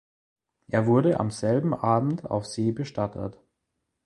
[0.67, 3.39] Er wurde am selben Abend auf See bestattet.